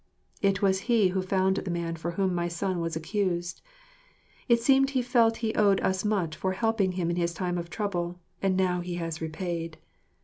[0.41, 3.61] It was he who found the man for whom my son was accused.
[4.49, 7.69] It seemed he felt he owed us much for helping him in his time of
[7.69, 9.77] trouble, and now he has repaid.